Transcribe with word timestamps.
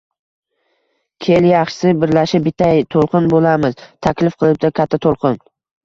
–Kel, 1.25 1.49
yaxshisi 1.51 1.93
birlashib 2.05 2.47
bitta 2.49 2.73
to‘lqin 2.97 3.31
bo‘lamiz,– 3.37 3.87
taklif 4.11 4.43
qilibdi 4.45 4.77
Katta 4.83 5.07
to‘lqin 5.09 5.45